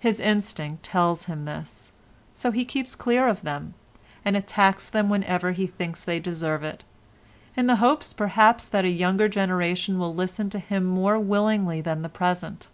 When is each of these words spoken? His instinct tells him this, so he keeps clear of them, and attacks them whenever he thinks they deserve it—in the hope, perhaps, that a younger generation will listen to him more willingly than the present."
His 0.00 0.18
instinct 0.18 0.82
tells 0.82 1.26
him 1.26 1.44
this, 1.44 1.92
so 2.34 2.50
he 2.50 2.64
keeps 2.64 2.96
clear 2.96 3.28
of 3.28 3.42
them, 3.42 3.74
and 4.24 4.36
attacks 4.36 4.88
them 4.88 5.08
whenever 5.08 5.52
he 5.52 5.64
thinks 5.68 6.02
they 6.02 6.18
deserve 6.18 6.64
it—in 6.64 7.68
the 7.68 7.76
hope, 7.76 8.02
perhaps, 8.16 8.66
that 8.66 8.84
a 8.84 8.90
younger 8.90 9.28
generation 9.28 10.00
will 10.00 10.12
listen 10.12 10.50
to 10.50 10.58
him 10.58 10.84
more 10.84 11.20
willingly 11.20 11.80
than 11.80 12.02
the 12.02 12.08
present." 12.08 12.68